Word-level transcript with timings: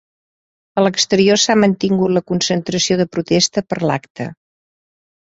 A 0.79 0.83
l’exterior 0.83 1.41
s’ha 1.43 1.57
mantingut 1.65 2.15
la 2.17 2.25
concentració 2.33 3.01
de 3.05 3.09
protesta 3.15 3.67
per 3.71 3.83
l’acte. 3.89 4.33